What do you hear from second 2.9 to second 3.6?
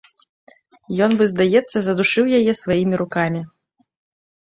рукамі.